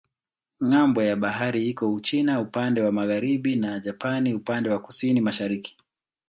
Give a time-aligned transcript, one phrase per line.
[0.67, 5.77] Ng'ambo ya bahari iko Uchina upande wa magharibi na Japani upande wa kusini-mashariki.